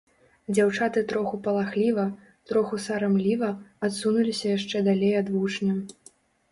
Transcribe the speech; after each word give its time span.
Дзяўчаты 0.53 1.03
троху 1.11 1.39
палахліва, 1.49 2.07
троху 2.53 2.81
сарамліва 2.89 3.51
адсунуліся 3.91 4.45
яшчэ 4.57 4.87
далей 4.91 5.13
ад 5.23 5.27
вучня. 5.37 5.73